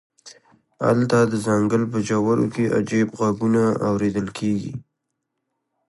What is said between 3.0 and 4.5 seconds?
غږونه اوریدل